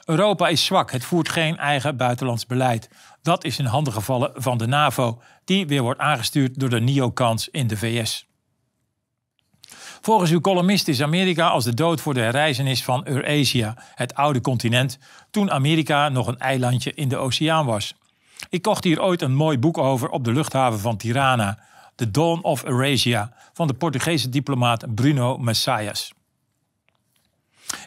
Europa 0.05 0.49
is 0.49 0.65
zwak, 0.65 0.93
het 0.93 1.05
voert 1.05 1.29
geen 1.29 1.57
eigen 1.57 1.97
buitenlands 1.97 2.47
beleid. 2.47 2.89
Dat 3.23 3.45
is 3.45 3.59
in 3.59 3.65
handen 3.65 3.93
gevallen 3.93 4.31
van 4.35 4.59
de 4.59 4.67
NAVO, 4.67 5.23
die 5.45 5.67
weer 5.67 5.83
wordt 5.83 6.01
aangestuurd 6.01 6.61
door 6.61 6.69
de 6.69 6.81
neocons 6.81 7.49
in 7.49 7.67
de 7.67 7.77
VS. 7.77 8.27
Volgens 10.01 10.31
uw 10.31 10.41
columnist 10.41 10.89
is 10.89 11.03
Amerika 11.03 11.49
als 11.49 11.65
de 11.65 11.75
dood 11.75 12.01
voor 12.01 12.15
de 12.15 12.21
herreizenis 12.21 12.85
van 12.85 13.07
Eurasia, 13.07 13.77
het 13.95 14.15
oude 14.15 14.41
continent, 14.41 14.99
toen 15.31 15.51
Amerika 15.51 16.09
nog 16.09 16.27
een 16.27 16.39
eilandje 16.39 16.95
in 16.95 17.09
de 17.09 17.17
oceaan 17.17 17.67
was. 17.67 17.95
Ik 18.49 18.63
kocht 18.63 18.85
hier 18.85 19.03
ooit 19.03 19.23
een 19.23 19.35
mooi 19.35 19.59
boek 19.59 19.79
over 19.79 20.09
op 20.09 20.25
de 20.25 20.33
luchthaven 20.33 20.81
van 20.81 20.97
Tirana, 20.97 21.59
The 21.95 22.11
Dawn 22.11 22.41
of 22.43 22.65
Eurasia, 22.65 23.33
van 23.53 23.67
de 23.67 23.75
Portugese 23.75 24.29
diplomaat 24.29 24.95
Bruno 24.95 25.39
Messias. 25.39 26.13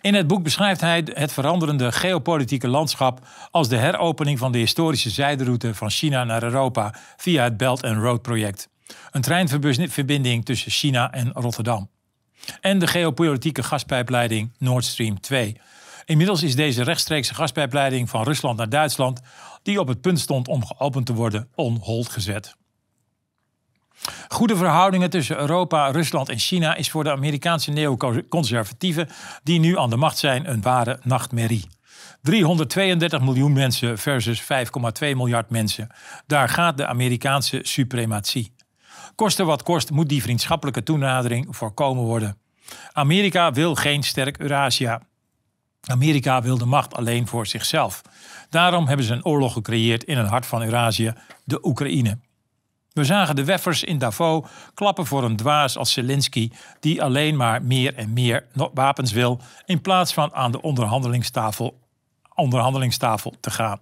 In 0.01 0.13
het 0.13 0.27
boek 0.27 0.44
beschrijft 0.44 0.82
hij 0.82 1.08
het 1.13 1.34
veranderende 1.34 1.91
geopolitieke 1.91 2.68
landschap 2.68 3.27
als 3.51 3.68
de 3.68 3.75
heropening 3.75 4.39
van 4.39 4.51
de 4.51 4.58
historische 4.58 5.10
zijderoute 5.10 5.75
van 5.75 5.89
China 5.89 6.24
naar 6.24 6.44
Europa 6.44 6.94
via 7.18 7.44
het 7.44 7.58
Belt 7.58 7.84
and 7.84 7.98
Road 7.98 8.22
project. 8.22 8.70
Een 9.12 9.22
treinverbinding 9.22 10.46
tussen 10.46 10.72
China 10.72 11.12
en 11.12 11.32
Rotterdam. 11.34 11.89
En 12.62 12.79
de 12.79 12.88
geopolitieke 12.88 13.63
gaspijpleiding 13.63 14.51
Nord 14.58 14.86
Stream 14.86 15.20
2. 15.20 15.62
Inmiddels 16.06 16.44
is 16.44 16.56
deze 16.56 16.84
rechtstreekse 16.84 17.34
gaspijpleiding 17.36 18.10
van 18.10 18.24
Rusland 18.24 18.58
naar 18.58 18.70
Duitsland, 18.70 19.22
die 19.63 19.80
op 19.80 19.88
het 19.88 20.01
punt 20.01 20.20
stond 20.20 20.48
om 20.48 20.66
geopend 20.66 21.06
te 21.06 21.13
worden, 21.13 21.48
on 21.56 21.78
hold 21.82 22.10
gezet. 22.10 22.58
Goede 24.28 24.56
verhoudingen 24.56 25.10
tussen 25.10 25.39
Europa, 25.39 25.92
Rusland 25.92 26.30
en 26.30 26.39
China 26.39 26.75
is 26.75 26.89
voor 26.89 27.04
de 27.04 27.12
Amerikaanse 27.12 27.72
neoconservatieven 27.72 29.10
die 29.44 29.60
nu 29.60 29.78
aan 29.78 29.89
de 29.89 29.96
macht 29.96 30.18
zijn 30.18 30.50
een 30.50 30.62
ware 30.62 31.00
nachtmerrie. 31.04 31.68
332 32.22 33.22
miljoen 33.22 33.54
mensen 33.54 33.98
versus 33.98 34.42
5,2 34.42 34.48
miljard 35.00 35.50
mensen. 35.50 35.88
Daar 36.28 36.50
gaat 36.50 36.78
de 36.78 36.86
Amerikaanse 36.86 37.60
suprematie. 37.63 38.54
Koste 39.16 39.44
wat 39.44 39.63
kost 39.63 39.92
moet 39.92 40.10
die 40.10 40.22
vriendschappelijke 40.22 40.84
toenadering 40.84 41.56
voorkomen 41.56 42.04
worden. 42.04 42.38
Amerika 42.92 43.51
wil 43.51 43.75
geen 43.75 44.04
sterk 44.04 44.38
Eurasia. 44.38 45.01
Amerika 45.82 46.42
wil 46.42 46.58
de 46.58 46.66
macht 46.66 46.96
alleen 46.96 47.28
voor 47.28 47.48
zichzelf. 47.48 48.01
Daarom 48.50 48.88
hebben 48.88 49.06
ze 49.06 49.13
een 49.13 49.25
oorlog 49.25 49.53
gecreëerd 49.53 50.03
in 50.03 50.18
het 50.18 50.27
hart 50.27 50.46
van 50.46 50.62
Eurazië, 50.62 51.13
de 51.44 51.65
Oekraïne. 51.65 52.18
We 52.94 53.03
zagen 53.03 53.36
de 53.36 53.44
weffers 53.44 53.84
in 53.84 53.98
Davos 53.98 54.46
klappen 54.74 55.06
voor 55.06 55.24
een 55.24 55.36
dwaas 55.36 55.77
als 55.77 55.91
Zelensky, 55.91 56.51
die 56.79 57.03
alleen 57.03 57.36
maar 57.36 57.63
meer 57.63 57.96
en 57.96 58.13
meer 58.13 58.46
wapens 58.74 59.12
wil, 59.12 59.39
in 59.65 59.82
plaats 59.82 60.13
van 60.13 60.34
aan 60.34 60.51
de 60.51 60.62
onderhandelingstafel, 60.62 61.79
onderhandelingstafel 62.36 63.34
te 63.39 63.51
gaan. 63.51 63.82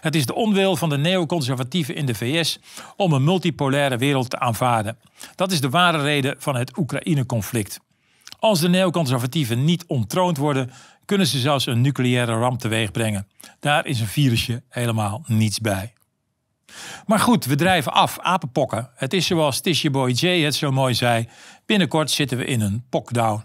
Het 0.00 0.14
is 0.14 0.26
de 0.26 0.34
onwil 0.34 0.76
van 0.76 0.88
de 0.88 0.98
neoconservatieven 0.98 1.94
in 1.94 2.06
de 2.06 2.14
VS 2.14 2.58
om 2.96 3.12
een 3.12 3.24
multipolaire 3.24 3.96
wereld 3.96 4.30
te 4.30 4.38
aanvaarden. 4.38 4.98
Dat 5.34 5.52
is 5.52 5.60
de 5.60 5.70
ware 5.70 6.02
reden 6.02 6.34
van 6.38 6.56
het 6.56 6.78
Oekraïne-conflict. 6.78 7.80
Als 8.38 8.60
de 8.60 8.68
neoconservatieven 8.68 9.64
niet 9.64 9.84
ontroond 9.86 10.36
worden, 10.36 10.70
kunnen 11.04 11.26
ze 11.26 11.38
zelfs 11.38 11.66
een 11.66 11.80
nucleaire 11.80 12.38
ramp 12.38 12.58
teweeg 12.58 12.90
brengen. 12.90 13.28
Daar 13.60 13.86
is 13.86 14.00
een 14.00 14.06
virusje 14.06 14.62
helemaal 14.68 15.24
niets 15.26 15.58
bij. 15.58 15.92
Maar 17.06 17.18
goed, 17.18 17.44
we 17.44 17.54
drijven 17.54 17.92
af, 17.92 18.18
apenpokken. 18.20 18.90
Het 18.94 19.12
is 19.12 19.26
zoals 19.26 19.60
Tisha 19.60 19.90
Boy 19.90 20.10
J 20.10 20.26
het 20.42 20.54
zo 20.54 20.70
mooi 20.70 20.94
zei. 20.94 21.28
Binnenkort 21.66 22.10
zitten 22.10 22.38
we 22.38 22.44
in 22.44 22.60
een 22.60 22.84
pokdown. 22.88 23.44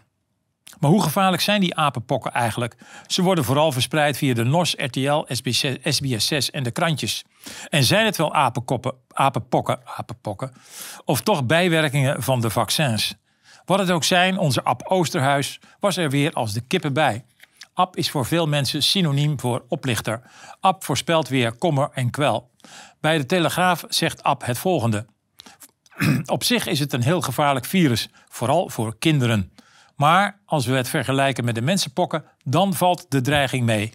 Maar 0.79 0.89
hoe 0.89 1.03
gevaarlijk 1.03 1.41
zijn 1.41 1.62
die 1.62 1.75
apenpokken 1.75 2.31
eigenlijk? 2.31 2.75
Ze 3.07 3.21
worden 3.21 3.43
vooral 3.43 3.71
verspreid 3.71 4.17
via 4.17 4.33
de 4.33 4.43
NOS, 4.43 4.74
RTL, 4.77 5.25
SBS6 5.83 6.50
en 6.51 6.63
de 6.63 6.71
krantjes. 6.71 7.24
En 7.69 7.83
zijn 7.83 8.05
het 8.05 8.17
wel 8.17 8.33
apenkoppen, 8.33 8.93
apenpokken, 9.07 9.79
apenpokken, 9.86 10.53
of 11.05 11.21
toch 11.21 11.45
bijwerkingen 11.45 12.24
van 12.24 12.41
de 12.41 12.50
vaccins? 12.50 13.15
Wat 13.65 13.79
het 13.79 13.91
ook 13.91 14.03
zijn, 14.03 14.37
onze 14.37 14.63
Ab 14.63 14.81
Oosterhuis 14.87 15.59
was 15.79 15.97
er 15.97 16.09
weer 16.09 16.33
als 16.33 16.53
de 16.53 16.61
kippen 16.61 16.93
bij. 16.93 17.25
Ab 17.73 17.95
is 17.95 18.11
voor 18.11 18.25
veel 18.25 18.47
mensen 18.47 18.83
synoniem 18.83 19.39
voor 19.39 19.65
oplichter. 19.67 20.21
Ab 20.59 20.83
voorspelt 20.83 21.27
weer 21.27 21.51
kommer 21.51 21.89
en 21.93 22.09
kwel. 22.09 22.49
Bij 22.99 23.17
de 23.17 23.25
Telegraaf 23.25 23.83
zegt 23.87 24.23
Ab 24.23 24.45
het 24.45 24.57
volgende. 24.57 25.05
Op 26.25 26.43
zich 26.43 26.67
is 26.67 26.79
het 26.79 26.93
een 26.93 27.03
heel 27.03 27.21
gevaarlijk 27.21 27.65
virus, 27.65 28.09
vooral 28.29 28.69
voor 28.69 28.95
kinderen. 28.99 29.51
Maar 29.95 30.39
als 30.45 30.65
we 30.65 30.73
het 30.73 30.89
vergelijken 30.89 31.45
met 31.45 31.55
de 31.55 31.61
mensenpokken, 31.61 32.23
dan 32.43 32.73
valt 32.73 33.05
de 33.09 33.21
dreiging 33.21 33.65
mee. 33.65 33.93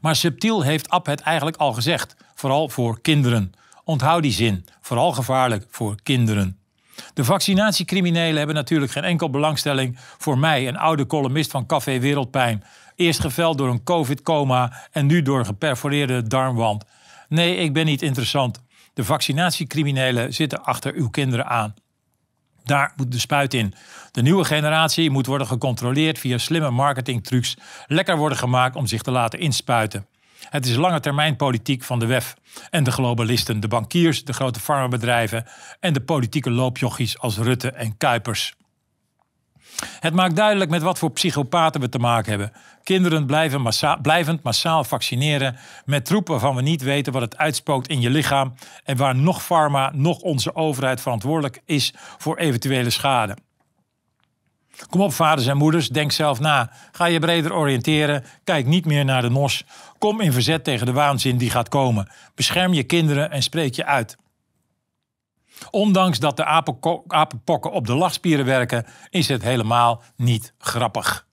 Maar 0.00 0.16
subtiel 0.16 0.62
heeft 0.62 0.88
Ab 0.88 1.06
het 1.06 1.20
eigenlijk 1.20 1.56
al 1.56 1.72
gezegd, 1.72 2.16
vooral 2.34 2.68
voor 2.68 3.00
kinderen. 3.00 3.52
Onthoud 3.84 4.22
die 4.22 4.32
zin, 4.32 4.66
vooral 4.80 5.12
gevaarlijk 5.12 5.66
voor 5.70 5.96
kinderen. 6.02 6.58
De 7.14 7.24
vaccinatiecriminelen 7.24 8.36
hebben 8.36 8.54
natuurlijk 8.54 8.92
geen 8.92 9.04
enkel 9.04 9.30
belangstelling 9.30 9.98
voor 9.98 10.38
mij, 10.38 10.68
een 10.68 10.76
oude 10.76 11.06
columnist 11.06 11.50
van 11.50 11.66
Café 11.66 11.98
Wereldpijn. 11.98 12.64
Eerst 12.96 13.20
geveld 13.20 13.58
door 13.58 13.68
een 13.68 13.82
covid-coma 13.82 14.72
en 14.90 15.06
nu 15.06 15.22
door 15.22 15.38
een 15.38 15.46
geperforeerde 15.46 16.22
darmwand. 16.22 16.84
Nee, 17.28 17.56
ik 17.56 17.72
ben 17.72 17.84
niet 17.84 18.02
interessant. 18.02 18.62
De 18.94 19.04
vaccinatiecriminelen 19.04 20.34
zitten 20.34 20.64
achter 20.64 20.94
uw 20.94 21.08
kinderen 21.08 21.46
aan. 21.46 21.74
Daar 22.64 22.92
moet 22.96 23.12
de 23.12 23.18
spuit 23.18 23.54
in. 23.54 23.74
De 24.10 24.22
nieuwe 24.22 24.44
generatie 24.44 25.10
moet 25.10 25.26
worden 25.26 25.46
gecontroleerd 25.46 26.18
via 26.18 26.38
slimme 26.38 26.70
marketingtrucs. 26.70 27.56
Lekker 27.86 28.16
worden 28.16 28.38
gemaakt 28.38 28.76
om 28.76 28.86
zich 28.86 29.02
te 29.02 29.10
laten 29.10 29.38
inspuiten. 29.38 30.06
Het 30.40 30.66
is 30.66 30.76
lange 30.76 31.00
termijn 31.00 31.36
politiek 31.36 31.82
van 31.82 31.98
de 31.98 32.06
WEF 32.06 32.34
en 32.70 32.84
de 32.84 32.90
globalisten, 32.90 33.60
de 33.60 33.68
bankiers, 33.68 34.24
de 34.24 34.32
grote 34.32 34.60
farmabedrijven 34.60 35.46
en 35.80 35.92
de 35.92 36.00
politieke 36.00 36.50
loopjochies 36.50 37.18
als 37.18 37.38
Rutte 37.38 37.70
en 37.70 37.96
Kuipers. 37.96 38.54
Het 40.00 40.14
maakt 40.14 40.36
duidelijk 40.36 40.70
met 40.70 40.82
wat 40.82 40.98
voor 40.98 41.10
psychopaten 41.10 41.80
we 41.80 41.88
te 41.88 41.98
maken 41.98 42.30
hebben. 42.30 42.52
Kinderen 42.82 43.26
blijven 43.26 43.60
massa 43.60 43.96
blijvend 43.96 44.42
massaal 44.42 44.84
vaccineren 44.84 45.56
met 45.84 46.04
troepen 46.04 46.32
waarvan 46.32 46.54
we 46.54 46.62
niet 46.62 46.82
weten 46.82 47.12
wat 47.12 47.22
het 47.22 47.36
uitspookt 47.36 47.88
in 47.88 48.00
je 48.00 48.10
lichaam 48.10 48.54
en 48.84 48.96
waar 48.96 49.16
nog 49.16 49.46
pharma, 49.46 49.92
nog 49.94 50.18
onze 50.18 50.54
overheid 50.54 51.00
verantwoordelijk 51.00 51.62
is 51.64 51.94
voor 52.18 52.36
eventuele 52.36 52.90
schade. 52.90 53.36
Kom 54.90 55.00
op, 55.00 55.12
vaders 55.12 55.46
en 55.46 55.56
moeders, 55.56 55.88
denk 55.88 56.12
zelf 56.12 56.40
na. 56.40 56.70
Ga 56.92 57.04
je 57.04 57.18
breder 57.18 57.54
oriënteren. 57.54 58.24
Kijk 58.44 58.66
niet 58.66 58.84
meer 58.84 59.04
naar 59.04 59.22
de 59.22 59.30
NOS. 59.30 59.64
Kom 59.98 60.20
in 60.20 60.32
verzet 60.32 60.64
tegen 60.64 60.86
de 60.86 60.92
waanzin 60.92 61.36
die 61.36 61.50
gaat 61.50 61.68
komen. 61.68 62.08
Bescherm 62.34 62.72
je 62.72 62.82
kinderen 62.82 63.30
en 63.30 63.42
spreek 63.42 63.74
je 63.74 63.84
uit. 63.84 64.16
Ondanks 65.70 66.18
dat 66.18 66.36
de 66.36 66.44
apenpokken 67.06 67.72
op 67.72 67.86
de 67.86 67.94
lachspieren 67.94 68.44
werken, 68.44 68.86
is 69.10 69.28
het 69.28 69.42
helemaal 69.42 70.02
niet 70.16 70.54
grappig. 70.58 71.25